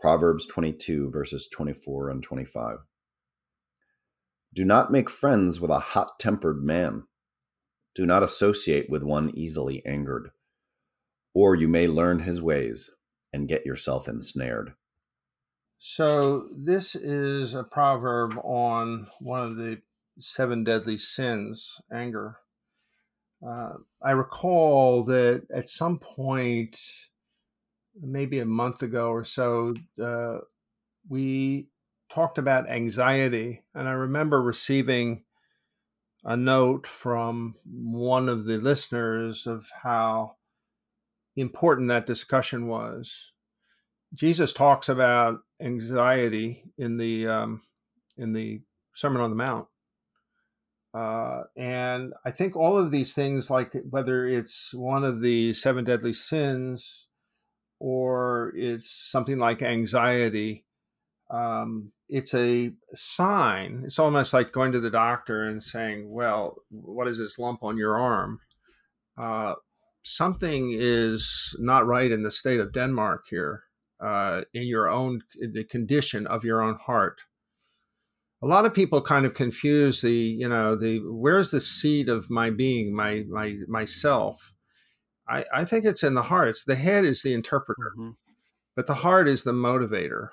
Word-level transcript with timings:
Proverbs 0.00 0.46
22, 0.46 1.10
verses 1.10 1.46
24 1.52 2.08
and 2.08 2.22
25. 2.22 2.78
Do 4.52 4.64
not 4.64 4.90
make 4.90 5.10
friends 5.10 5.60
with 5.60 5.70
a 5.70 5.78
hot 5.78 6.18
tempered 6.18 6.62
man. 6.64 7.04
Do 7.94 8.06
not 8.06 8.22
associate 8.22 8.88
with 8.88 9.02
one 9.02 9.30
easily 9.34 9.84
angered, 9.84 10.30
or 11.34 11.54
you 11.54 11.68
may 11.68 11.86
learn 11.86 12.20
his 12.20 12.40
ways 12.40 12.90
and 13.32 13.48
get 13.48 13.66
yourself 13.66 14.08
ensnared. 14.08 14.72
So, 15.78 16.48
this 16.56 16.94
is 16.94 17.54
a 17.54 17.64
proverb 17.64 18.38
on 18.42 19.06
one 19.20 19.42
of 19.42 19.56
the 19.56 19.80
seven 20.18 20.64
deadly 20.64 20.96
sins 20.96 21.80
anger. 21.92 22.36
Uh, 23.46 23.74
I 24.02 24.10
recall 24.10 25.04
that 25.04 25.46
at 25.54 25.70
some 25.70 25.98
point, 25.98 26.78
maybe 28.00 28.38
a 28.38 28.46
month 28.46 28.82
ago 28.82 29.10
or 29.10 29.24
so, 29.24 29.74
uh, 30.02 30.38
we 31.08 31.68
talked 32.12 32.38
about 32.38 32.68
anxiety. 32.68 33.62
And 33.74 33.88
I 33.88 33.92
remember 33.92 34.42
receiving 34.42 35.24
a 36.24 36.36
note 36.36 36.86
from 36.86 37.54
one 37.64 38.28
of 38.28 38.44
the 38.44 38.58
listeners 38.58 39.46
of 39.46 39.68
how 39.82 40.36
important 41.36 41.88
that 41.88 42.06
discussion 42.06 42.66
was. 42.66 43.32
Jesus 44.12 44.52
talks 44.52 44.88
about 44.88 45.40
anxiety 45.62 46.64
in 46.76 46.96
the 46.96 47.28
um, 47.28 47.62
in 48.18 48.32
the 48.32 48.60
Sermon 48.94 49.22
on 49.22 49.30
the 49.30 49.36
Mount, 49.36 49.68
uh, 50.92 51.42
and 51.56 52.12
I 52.24 52.32
think 52.32 52.56
all 52.56 52.76
of 52.76 52.90
these 52.90 53.14
things, 53.14 53.50
like 53.50 53.72
whether 53.88 54.26
it's 54.26 54.74
one 54.74 55.04
of 55.04 55.20
the 55.20 55.52
seven 55.52 55.84
deadly 55.84 56.12
sins 56.12 57.06
or 57.80 58.52
it's 58.54 58.90
something 59.10 59.38
like 59.38 59.62
anxiety, 59.62 60.64
um, 61.30 61.92
it's 62.08 62.34
a 62.34 62.72
sign. 62.94 63.82
It's 63.84 63.98
almost 63.98 64.32
like 64.32 64.52
going 64.52 64.72
to 64.72 64.80
the 64.80 64.90
doctor 64.90 65.44
and 65.44 65.62
saying, 65.62 66.10
"Well, 66.10 66.56
what 66.70 67.08
is 67.08 67.18
this 67.18 67.38
lump 67.38 67.62
on 67.62 67.76
your 67.76 67.98
arm?" 67.98 68.40
Uh, 69.18 69.54
something 70.02 70.72
is 70.78 71.56
not 71.58 71.86
right 71.86 72.10
in 72.10 72.22
the 72.22 72.30
state 72.30 72.60
of 72.60 72.72
Denmark 72.72 73.26
here, 73.30 73.64
uh, 74.00 74.42
in 74.54 74.66
your 74.66 74.88
own 74.88 75.22
the 75.40 75.64
condition 75.64 76.26
of 76.26 76.44
your 76.44 76.62
own 76.62 76.76
heart 76.76 77.22
a 78.42 78.46
lot 78.46 78.64
of 78.64 78.74
people 78.74 79.02
kind 79.02 79.26
of 79.26 79.34
confuse 79.34 80.00
the 80.00 80.12
you 80.12 80.48
know 80.48 80.76
the 80.76 81.00
where's 81.04 81.50
the 81.50 81.60
seed 81.60 82.08
of 82.08 82.30
my 82.30 82.50
being 82.50 82.94
my 82.94 83.24
my 83.28 83.56
myself 83.68 84.54
i 85.30 85.44
i 85.54 85.64
think 85.64 85.84
it's 85.84 86.02
in 86.02 86.14
the 86.14 86.22
heart 86.22 86.48
it's 86.48 86.64
the 86.64 86.74
head 86.74 87.04
is 87.04 87.22
the 87.22 87.32
interpreter 87.32 87.92
mm-hmm. 87.96 88.10
but 88.76 88.86
the 88.86 88.94
heart 88.94 89.28
is 89.28 89.44
the 89.44 89.52
motivator 89.52 90.30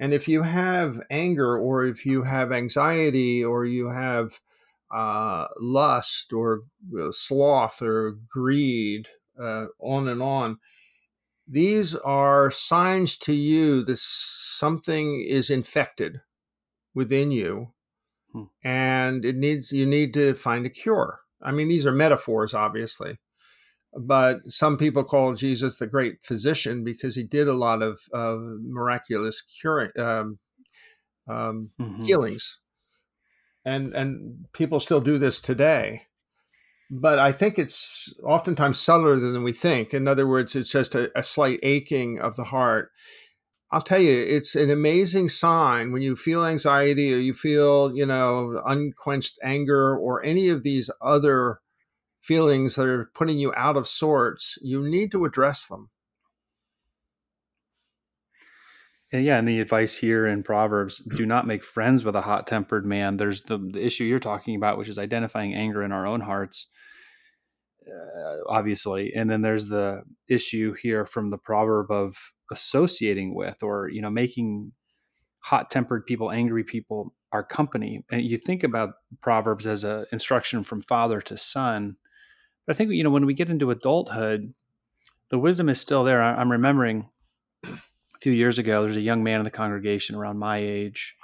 and 0.00 0.12
if 0.12 0.28
you 0.28 0.42
have 0.42 1.00
anger 1.10 1.56
or 1.56 1.84
if 1.84 2.04
you 2.04 2.22
have 2.22 2.52
anxiety 2.52 3.44
or 3.44 3.64
you 3.64 3.88
have 3.88 4.40
uh, 4.94 5.46
lust 5.58 6.32
or 6.32 6.62
sloth 7.10 7.82
or 7.82 8.16
greed 8.28 9.08
uh, 9.40 9.66
on 9.80 10.08
and 10.08 10.22
on 10.22 10.58
these 11.46 11.94
are 11.96 12.50
signs 12.50 13.16
to 13.18 13.32
you 13.34 13.84
that 13.84 13.98
something 13.98 15.20
is 15.20 15.50
infected 15.50 16.20
within 16.94 17.30
you 17.32 17.72
hmm. 18.32 18.44
and 18.62 19.24
it 19.24 19.36
needs 19.36 19.72
you 19.72 19.84
need 19.84 20.14
to 20.14 20.34
find 20.34 20.64
a 20.64 20.70
cure 20.70 21.20
i 21.42 21.50
mean 21.50 21.68
these 21.68 21.86
are 21.86 21.92
metaphors 21.92 22.54
obviously 22.54 23.18
but 23.98 24.40
some 24.46 24.76
people 24.76 25.04
call 25.04 25.34
jesus 25.34 25.76
the 25.76 25.86
great 25.86 26.16
physician 26.22 26.84
because 26.84 27.14
he 27.14 27.22
did 27.22 27.48
a 27.48 27.54
lot 27.54 27.82
of 27.82 28.00
uh, 28.12 28.36
miraculous 28.62 29.42
curing 29.60 29.90
um, 29.98 30.38
um, 31.28 31.70
mm-hmm. 31.80 32.02
healings 32.02 32.60
and 33.64 33.94
and 33.94 34.46
people 34.52 34.80
still 34.80 35.00
do 35.00 35.18
this 35.18 35.40
today 35.40 36.02
but 36.90 37.18
I 37.18 37.32
think 37.32 37.58
it's 37.58 38.14
oftentimes 38.22 38.78
subtler 38.78 39.18
than 39.18 39.42
we 39.42 39.52
think. 39.52 39.94
In 39.94 40.06
other 40.06 40.26
words, 40.26 40.54
it's 40.54 40.70
just 40.70 40.94
a, 40.94 41.10
a, 41.18 41.22
slight 41.22 41.58
aching 41.62 42.20
of 42.20 42.36
the 42.36 42.44
heart. 42.44 42.90
I'll 43.72 43.80
tell 43.80 43.98
you, 43.98 44.22
it's 44.22 44.54
an 44.54 44.70
amazing 44.70 45.30
sign 45.30 45.90
when 45.90 46.02
you 46.02 46.14
feel 46.14 46.44
anxiety 46.44 47.12
or 47.12 47.18
you 47.18 47.34
feel, 47.34 47.90
you 47.96 48.06
know, 48.06 48.62
unquenched 48.64 49.38
anger 49.42 49.96
or 49.96 50.24
any 50.24 50.48
of 50.48 50.62
these 50.62 50.90
other 51.00 51.60
feelings 52.24 52.74
that 52.74 52.86
are 52.86 53.10
putting 53.14 53.38
you 53.38 53.52
out 53.56 53.76
of 53.76 53.86
sorts. 53.86 54.58
You 54.62 54.82
need 54.82 55.12
to 55.12 55.24
address 55.24 55.66
them. 55.66 55.90
And 59.12 59.24
yeah, 59.24 59.38
and 59.38 59.46
the 59.46 59.60
advice 59.60 59.98
here 59.98 60.26
in 60.26 60.42
Proverbs 60.42 60.98
do 60.98 61.24
not 61.24 61.46
make 61.46 61.62
friends 61.62 62.02
with 62.02 62.16
a 62.16 62.22
hot 62.22 62.46
tempered 62.46 62.84
man. 62.84 63.16
There's 63.16 63.42
the, 63.42 63.58
the 63.58 63.84
issue 63.84 64.04
you're 64.04 64.18
talking 64.18 64.56
about, 64.56 64.76
which 64.76 64.88
is 64.88 64.98
identifying 64.98 65.54
anger 65.54 65.84
in 65.84 65.92
our 65.92 66.06
own 66.06 66.22
hearts 66.22 66.66
uh, 67.86 68.36
obviously 68.48 69.12
and 69.14 69.28
then 69.28 69.42
there's 69.42 69.66
the 69.66 70.02
issue 70.28 70.74
here 70.80 71.04
from 71.04 71.30
the 71.30 71.38
proverb 71.38 71.90
of 71.90 72.16
associating 72.50 73.34
with 73.34 73.62
or 73.62 73.88
you 73.88 74.00
know 74.00 74.10
making 74.10 74.72
hot 75.40 75.70
tempered 75.70 76.06
people 76.06 76.30
angry 76.30 76.64
people 76.64 77.14
our 77.32 77.44
company 77.44 78.02
and 78.10 78.22
you 78.22 78.38
think 78.38 78.62
about 78.62 78.94
proverbs 79.20 79.66
as 79.66 79.84
an 79.84 80.06
instruction 80.12 80.62
from 80.62 80.80
father 80.80 81.20
to 81.20 81.36
son 81.36 81.96
but 82.66 82.74
i 82.74 82.76
think 82.76 82.90
you 82.90 83.04
know 83.04 83.10
when 83.10 83.26
we 83.26 83.34
get 83.34 83.50
into 83.50 83.70
adulthood 83.70 84.54
the 85.30 85.38
wisdom 85.38 85.68
is 85.68 85.80
still 85.80 86.04
there 86.04 86.22
i'm 86.22 86.52
remembering 86.52 87.08
a 87.64 87.78
few 88.20 88.32
years 88.32 88.58
ago 88.58 88.82
there's 88.82 88.96
a 88.96 89.02
young 89.02 89.22
man 89.22 89.40
in 89.40 89.44
the 89.44 89.50
congregation 89.50 90.16
around 90.16 90.38
my 90.38 90.58
age 90.58 91.16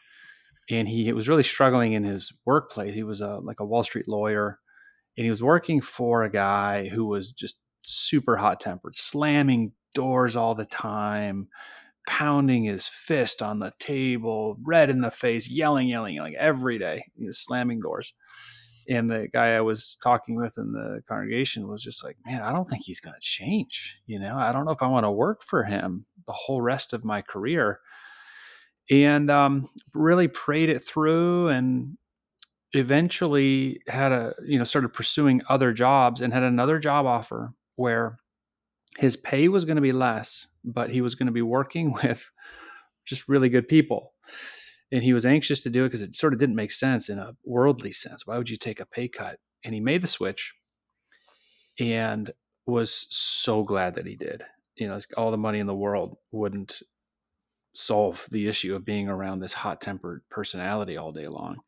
and 0.69 0.89
he 0.89 1.13
was 1.13 1.29
really 1.29 1.43
struggling 1.43 1.93
in 1.93 2.05
his 2.05 2.33
workplace 2.45 2.95
he 2.95 3.03
was 3.03 3.21
a 3.21 3.37
like 3.39 3.61
a 3.61 3.65
wall 3.65 3.83
street 3.83 4.09
lawyer 4.09 4.59
and 5.17 5.25
he 5.25 5.31
was 5.31 5.43
working 5.43 5.81
for 5.81 6.23
a 6.23 6.31
guy 6.31 6.89
who 6.89 7.05
was 7.05 7.33
just 7.33 7.59
super 7.83 8.37
hot 8.37 8.61
tempered, 8.61 8.97
slamming 8.97 9.73
doors 9.95 10.37
all 10.37 10.55
the 10.55 10.65
time, 10.65 11.49
pounding 12.09 12.65
his 12.65 12.87
fist 12.87 13.43
on 13.43 13.59
the 13.59 13.73
table, 13.79 14.57
red 14.65 14.91
in 14.91 15.01
the 15.01 15.11
face, 15.11 15.51
yelling, 15.51 15.89
yelling, 15.89 16.15
yelling 16.15 16.37
every 16.37 16.79
day. 16.79 17.05
Slamming 17.31 17.81
doors. 17.81 18.15
And 18.91 19.09
the 19.09 19.29
guy 19.33 19.55
I 19.55 19.61
was 19.61 19.97
talking 20.03 20.35
with 20.35 20.59
in 20.59 20.73
the 20.73 21.01
congregation 21.09 21.69
was 21.69 21.81
just 21.81 22.03
like, 22.03 22.17
man, 22.27 22.43
I 22.43 22.53
don't 22.53 22.69
think 22.69 22.83
he's 22.85 22.99
going 22.99 23.15
to 23.15 23.21
change. 23.21 24.01
You 24.07 24.19
know, 24.19 24.37
I 24.37 24.51
don't 24.51 24.65
know 24.65 24.73
if 24.73 24.83
I 24.83 24.89
want 24.89 25.05
to 25.05 25.11
work 25.11 25.43
for 25.43 25.63
him 25.63 26.07
the 26.27 26.33
whole 26.33 26.61
rest 26.61 26.93
of 26.93 27.05
my 27.05 27.23
career. 27.23 27.79
And 28.91 29.31
um, 29.31 29.69
really 29.95 30.27
prayed 30.27 30.69
it 30.69 30.85
through 30.85 31.49
and 31.49 31.97
eventually 32.73 33.81
had 33.89 34.13
a 34.13 34.35
you 34.45 34.57
know 34.57 34.65
started 34.65 34.91
pursuing 34.91 35.43
other 35.49 35.73
jobs 35.73 36.21
and 36.21 36.33
had 36.33 36.43
another 36.43 36.79
job 36.79 37.05
offer 37.05 37.53
where 37.77 38.17
his 38.99 39.17
pay 39.17 39.49
was 39.49 39.65
going 39.65 39.77
to 39.77 39.83
be 39.83 39.93
less 39.93 40.47
but 40.65 40.91
he 40.91 41.01
was 41.01 41.17
going 41.17 41.27
to 41.27 41.33
be 41.33 41.43
working 41.43 41.93
with 42.05 42.31
just 43.05 43.29
really 43.29 43.49
good 43.49 43.67
people 43.67 44.13
and 44.93 45.03
he 45.03 45.13
was 45.13 45.27
anxious 45.27 45.61
to 45.61 45.71
do 45.71 45.85
it 45.85 45.89
because 45.89 46.03
it 46.03 46.17
sort 46.17 46.33
of 46.33 46.39
didn't 46.39 46.57
make 46.57 46.73
sense 46.73 47.09
in 47.09 47.19
a 47.19 47.37
worldly 47.45 47.93
sense. 47.93 48.27
Why 48.27 48.39
would 48.39 48.51
you 48.51 48.57
take 48.57 48.81
a 48.81 48.87
pay 48.87 49.09
cut? 49.09 49.39
And 49.65 49.75
he 49.75 49.81
made 49.81 50.03
the 50.03 50.07
switch 50.07 50.55
and 51.79 52.31
was 52.67 53.07
so 53.11 53.63
glad 53.63 53.95
that 53.95 54.07
he 54.07 54.17
did. 54.17 54.45
You 54.77 54.89
know 54.89 54.99
all 55.17 55.31
the 55.31 55.37
money 55.37 55.59
in 55.59 55.67
the 55.67 55.75
world 55.75 56.17
wouldn't 56.33 56.83
solve 57.75 58.27
the 58.31 58.49
issue 58.49 58.75
of 58.75 58.85
being 58.85 59.09
around 59.09 59.41
this 59.41 59.53
hot 59.53 59.81
tempered 59.81 60.23
personality 60.31 60.97
all 60.97 61.13
day 61.13 61.29
long. 61.29 61.59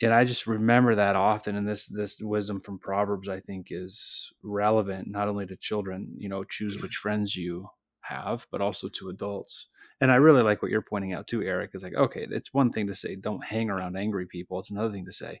And 0.00 0.12
I 0.12 0.24
just 0.24 0.46
remember 0.46 0.96
that 0.96 1.16
often. 1.16 1.56
And 1.56 1.68
this 1.68 1.86
this 1.86 2.20
wisdom 2.20 2.60
from 2.60 2.78
Proverbs, 2.78 3.28
I 3.28 3.40
think, 3.40 3.68
is 3.70 4.32
relevant 4.42 5.08
not 5.08 5.28
only 5.28 5.46
to 5.46 5.56
children, 5.56 6.14
you 6.16 6.28
know, 6.28 6.44
choose 6.44 6.80
which 6.80 6.96
friends 6.96 7.36
you 7.36 7.68
have, 8.02 8.46
but 8.50 8.60
also 8.60 8.88
to 8.88 9.08
adults. 9.08 9.66
And 10.00 10.10
I 10.10 10.16
really 10.16 10.42
like 10.42 10.62
what 10.62 10.70
you're 10.70 10.82
pointing 10.82 11.12
out 11.12 11.26
too, 11.26 11.42
Eric. 11.42 11.70
Is 11.74 11.82
like, 11.82 11.94
okay, 11.94 12.26
it's 12.30 12.52
one 12.52 12.70
thing 12.70 12.86
to 12.88 12.94
say 12.94 13.16
don't 13.16 13.44
hang 13.44 13.70
around 13.70 13.96
angry 13.96 14.26
people. 14.26 14.58
It's 14.58 14.70
another 14.70 14.92
thing 14.92 15.04
to 15.06 15.12
say, 15.12 15.40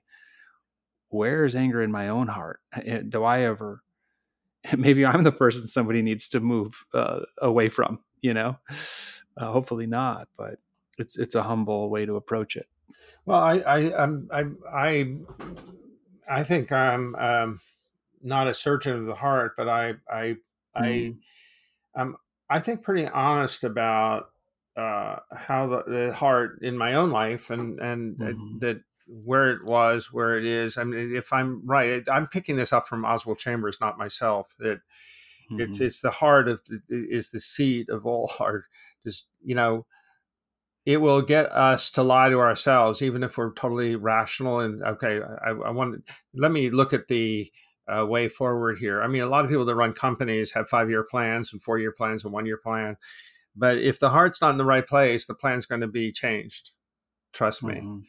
where 1.08 1.44
is 1.44 1.56
anger 1.56 1.82
in 1.82 1.90
my 1.92 2.08
own 2.08 2.28
heart? 2.28 2.60
Eh, 2.74 3.02
do 3.08 3.24
I 3.24 3.42
ever? 3.42 3.82
Maybe 4.76 5.04
I'm 5.04 5.24
the 5.24 5.32
person 5.32 5.66
somebody 5.66 6.02
needs 6.02 6.28
to 6.30 6.40
move 6.40 6.84
uh, 6.94 7.20
away 7.38 7.68
from. 7.68 8.00
You 8.20 8.34
know, 8.34 8.58
uh, 9.36 9.50
hopefully 9.50 9.86
not, 9.86 10.28
but 10.36 10.58
it's 10.98 11.18
it's 11.18 11.34
a 11.34 11.42
humble 11.42 11.90
way 11.90 12.06
to 12.06 12.16
approach 12.16 12.56
it. 12.56 12.66
Well, 13.24 13.38
I, 13.38 13.58
I, 13.58 14.02
I'm, 14.02 14.28
I, 14.32 14.44
I, 14.72 15.14
I 16.28 16.42
think 16.42 16.72
I'm 16.72 17.14
um, 17.14 17.60
not 18.22 18.48
a 18.48 18.54
surgeon 18.54 18.96
of 18.96 19.06
the 19.06 19.14
heart, 19.14 19.54
but 19.56 19.68
I, 19.68 19.94
I, 20.10 20.36
mm. 20.76 21.16
I, 21.94 22.00
I'm, 22.00 22.16
I 22.52 22.58
think 22.58 22.82
pretty 22.82 23.06
honest 23.06 23.64
about 23.64 24.26
uh, 24.76 25.16
how 25.34 25.66
the, 25.66 25.82
the, 25.86 26.12
heart 26.14 26.60
in 26.62 26.76
my 26.78 26.94
own 26.94 27.10
life 27.10 27.50
and 27.50 27.78
and 27.80 28.16
mm-hmm. 28.16 28.58
that 28.60 28.80
where 29.06 29.50
it 29.50 29.64
was, 29.64 30.12
where 30.12 30.38
it 30.38 30.44
is. 30.44 30.78
I 30.78 30.84
mean, 30.84 31.14
if 31.14 31.32
I'm 31.32 31.66
right, 31.66 32.02
I'm 32.10 32.26
picking 32.26 32.56
this 32.56 32.72
up 32.72 32.88
from 32.88 33.04
Oswald 33.04 33.38
Chambers, 33.38 33.78
not 33.80 33.98
myself. 33.98 34.54
That 34.58 34.80
Mm-hmm. 35.52 35.60
It's 35.62 35.80
it's 35.80 36.00
the 36.00 36.10
heart 36.10 36.48
of 36.48 36.60
is 36.88 37.30
the 37.30 37.40
seat 37.40 37.88
of 37.88 38.06
all 38.06 38.26
heart. 38.38 38.64
Just 39.04 39.26
you 39.44 39.54
know, 39.54 39.86
it 40.86 40.98
will 40.98 41.22
get 41.22 41.50
us 41.52 41.90
to 41.92 42.02
lie 42.02 42.30
to 42.30 42.40
ourselves, 42.40 43.02
even 43.02 43.22
if 43.22 43.36
we're 43.36 43.52
totally 43.54 43.96
rational. 43.96 44.60
And 44.60 44.82
okay, 44.82 45.20
I, 45.44 45.50
I 45.50 45.70
want 45.70 46.04
let 46.34 46.52
me 46.52 46.70
look 46.70 46.92
at 46.92 47.08
the 47.08 47.50
uh, 47.88 48.06
way 48.06 48.28
forward 48.28 48.78
here. 48.78 49.02
I 49.02 49.08
mean, 49.08 49.22
a 49.22 49.26
lot 49.26 49.44
of 49.44 49.50
people 49.50 49.64
that 49.64 49.74
run 49.74 49.92
companies 49.92 50.52
have 50.52 50.68
five 50.68 50.88
year 50.88 51.02
plans 51.02 51.52
and 51.52 51.62
four 51.62 51.78
year 51.78 51.92
plans 51.92 52.24
and 52.24 52.32
one 52.32 52.46
year 52.46 52.56
plan. 52.56 52.96
But 53.54 53.78
if 53.78 53.98
the 53.98 54.10
heart's 54.10 54.40
not 54.40 54.50
in 54.50 54.58
the 54.58 54.64
right 54.64 54.86
place, 54.86 55.26
the 55.26 55.34
plan's 55.34 55.66
going 55.66 55.82
to 55.82 55.88
be 55.88 56.12
changed. 56.12 56.70
Trust 57.32 57.62
me. 57.62 57.74
Mm-hmm. 57.74 58.00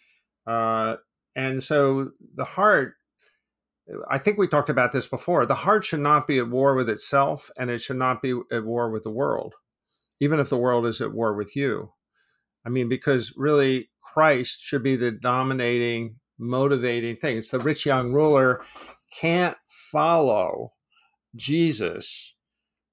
Uh, 0.46 0.98
and 1.36 1.64
so 1.64 2.12
the 2.36 2.46
heart, 2.46 2.94
I 4.10 4.18
think 4.18 4.38
we 4.38 4.48
talked 4.48 4.70
about 4.70 4.92
this 4.92 5.08
before. 5.08 5.46
The 5.46 5.56
heart 5.56 5.84
should 5.84 6.00
not 6.00 6.28
be 6.28 6.38
at 6.40 6.50
war 6.50 6.75
with 6.75 6.90
itself, 6.90 7.50
and 7.58 7.70
it 7.70 7.80
should 7.80 7.98
not 7.98 8.22
be 8.22 8.40
at 8.52 8.64
war 8.64 8.90
with 8.90 9.04
the 9.04 9.12
world, 9.12 9.56
even 10.20 10.40
if 10.40 10.50
the 10.50 10.58
world 10.58 10.86
is 10.86 11.02
at 11.02 11.14
war 11.14 11.34
with 11.34 11.56
you. 11.56 11.92
I 12.66 12.70
mean, 12.70 12.88
because 12.88 13.34
really, 13.36 13.90
Christ 14.02 14.62
should 14.62 14.84
be 14.84 14.96
the 14.96 15.12
dominating, 15.12 16.18
motivating 16.38 17.18
thing. 17.18 17.38
It's 17.38 17.50
the 17.50 17.60
rich 17.60 17.86
young 17.86 18.14
ruler 18.14 18.62
can't 19.19 19.57
follow 19.92 20.74
Jesus 21.36 22.36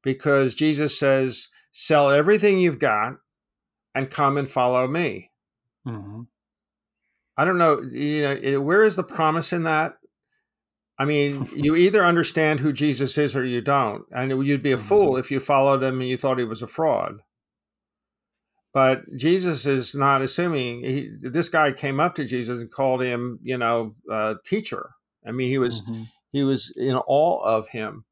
because 0.02 0.54
Jesus 0.54 0.98
says, 0.98 1.48
sell 1.72 2.10
everything 2.10 2.58
you've 2.58 2.78
got 2.78 3.14
and 3.94 4.10
come 4.10 4.36
and 4.36 4.50
follow 4.50 4.86
me. 4.86 5.30
Mm-hmm. 5.86 6.22
I 7.36 7.44
don't 7.44 7.58
know, 7.58 7.80
you 7.82 8.22
know, 8.22 8.60
where 8.60 8.84
is 8.84 8.96
the 8.96 9.02
promise 9.02 9.52
in 9.52 9.64
that? 9.64 9.94
I 10.98 11.04
mean, 11.04 11.48
you 11.56 11.76
either 11.76 12.04
understand 12.04 12.60
who 12.60 12.72
Jesus 12.72 13.16
is 13.18 13.34
or 13.34 13.44
you 13.44 13.60
don't. 13.60 14.04
And 14.12 14.30
you'd 14.46 14.62
be 14.62 14.72
a 14.72 14.78
fool 14.78 15.12
mm-hmm. 15.12 15.20
if 15.20 15.30
you 15.30 15.40
followed 15.40 15.82
him 15.82 16.00
and 16.00 16.08
you 16.08 16.16
thought 16.16 16.38
he 16.38 16.44
was 16.44 16.62
a 16.62 16.66
fraud. 16.66 17.20
But 18.72 19.02
Jesus 19.16 19.66
is 19.66 19.96
not 19.96 20.22
assuming 20.22 20.84
he, 20.84 21.10
this 21.20 21.48
guy 21.48 21.72
came 21.72 21.98
up 21.98 22.14
to 22.14 22.24
Jesus 22.24 22.60
and 22.60 22.70
called 22.70 23.02
him, 23.02 23.40
you 23.42 23.58
know, 23.58 23.96
uh, 24.10 24.34
teacher. 24.44 24.90
I 25.26 25.32
mean, 25.32 25.48
he 25.48 25.58
was 25.58 25.82
mm-hmm. 25.82 26.04
he 26.30 26.42
was 26.42 26.72
in 26.76 26.96
awe 26.96 27.40
of 27.42 27.68
him, 27.68 28.04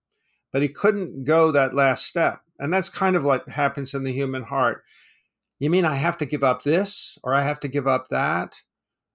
but 0.52 0.62
he 0.62 0.68
couldn't 0.68 1.24
go 1.24 1.52
that 1.52 1.74
last 1.74 2.06
step. 2.06 2.40
And 2.58 2.72
that's 2.72 2.88
kind 2.88 3.16
of 3.16 3.22
what 3.22 3.48
happens 3.48 3.94
in 3.94 4.04
the 4.04 4.12
human 4.12 4.42
heart. 4.42 4.82
You 5.58 5.70
mean 5.70 5.84
I 5.84 5.94
have 5.94 6.18
to 6.18 6.26
give 6.26 6.44
up 6.44 6.62
this 6.62 7.18
or 7.22 7.34
I 7.34 7.42
have 7.42 7.60
to 7.60 7.68
give 7.68 7.86
up 7.86 8.08
that? 8.10 8.54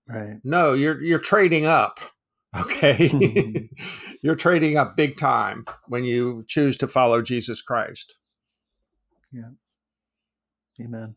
Right. 0.07 0.37
No, 0.43 0.73
you're 0.73 1.01
you're 1.01 1.19
trading 1.19 1.65
up. 1.65 1.99
Okay. 2.55 3.09
Mm-hmm. 3.09 4.13
you're 4.21 4.35
trading 4.35 4.77
up 4.77 4.95
big 4.95 5.17
time 5.17 5.65
when 5.87 6.03
you 6.03 6.45
choose 6.47 6.77
to 6.77 6.87
follow 6.87 7.23
Jesus 7.23 7.63
Christ. 7.63 8.19
Yeah. 9.31 9.49
Amen. 10.79 11.15